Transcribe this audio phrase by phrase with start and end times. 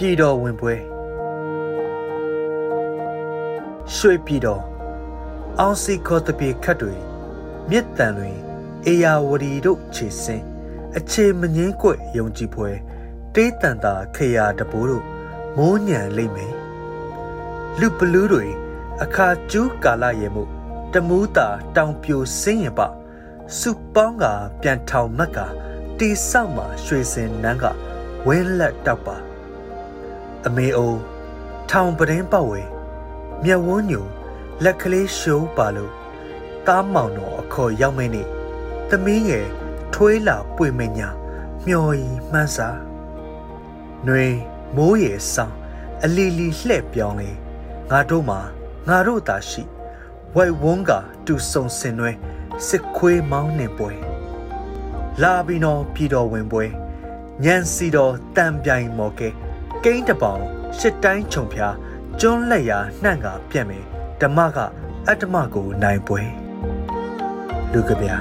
[0.00, 0.74] ပြည်တော်ဝင်ပွဲ
[3.94, 4.62] ရွှေပြည်တော်
[5.58, 6.94] အောင်စီခေါ်တပြေခတ်တွေ
[7.70, 8.30] မြစ်တန်တွေ
[8.86, 10.44] အေယာဝတီတို့ခြေစင်း
[10.96, 12.70] အခြေမငင်းကွယုံကြည်ပွဲ
[13.34, 15.04] တေးတန်တာခေယာတပိုးတို့
[15.56, 16.54] မိုးညံလိမ့်မယ်
[17.80, 18.46] လူပလူးတွေ
[19.02, 20.44] အခါကျူးကာလရေမှု
[20.92, 22.80] တမူးတာတောင်ပြိုစင်းရင်ပ
[23.58, 24.24] စုပေါင်းက
[24.62, 25.38] ပြန်ထောင်မက်က
[25.98, 27.64] တီဆောက်မှာရွှေစင်နန်းက
[28.26, 29.27] ဝင်းလက်တောက်ပါ
[30.48, 30.94] အမေအို
[31.70, 32.60] ထောင်ပဒင်းပတ်ဝဲ
[33.44, 34.00] မျက်ဝန်းညူ
[34.64, 35.92] လက်ကလေးရှိုးပါလို့
[36.66, 38.22] တားမောင်တော်အခေါ်ရောက်မင်းနေ
[38.88, 39.46] သမီးငယ်
[39.94, 41.08] ထွေးလာပွေမညာ
[41.66, 42.68] မျော်ရီမှန်းစာ
[44.06, 44.26] နှွေ
[44.76, 45.54] မိုးရေဆောင်
[46.04, 47.30] အလီလီလှဲ့ပြောင်းလေ
[47.90, 48.40] ငါတို့မှာ
[48.88, 49.62] ငါတို့သာရှိ
[50.34, 50.90] ဝိုက်ဝန်းက
[51.26, 52.10] တူဆုံစင်နွဲ
[52.66, 53.92] စစ်ခွေးမောင်းနှင်ပွဲ
[55.22, 56.64] လာပြီးတော့ပြည်တော်ဝင်ပွဲ
[57.44, 59.28] ညံစီတော်တန်ပြိုင်မော်ကဲ
[59.84, 60.42] ကိန်းတပောင်
[60.78, 61.74] ရှစ်တိုင်းခြုံဖျား
[62.20, 63.84] ကျွန်းလက်ရာနှံ့ကပြက်မယ်
[64.20, 64.58] ဓမ္မက
[65.08, 66.20] အတ္တမကိုနိုင်ပွဲ
[67.72, 68.16] လူကဗျာ